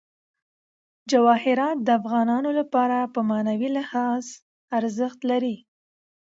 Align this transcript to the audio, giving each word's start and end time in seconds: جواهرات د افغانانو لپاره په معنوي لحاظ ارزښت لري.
جواهرات 1.11 1.77
د 1.83 1.89
افغانانو 1.99 2.49
لپاره 2.59 2.97
په 3.13 3.19
معنوي 3.29 3.69
لحاظ 3.77 4.23
ارزښت 4.77 5.19
لري. 5.31 5.55